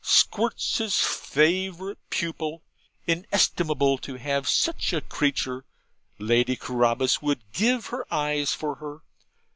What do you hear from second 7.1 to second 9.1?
would give her eyes for her!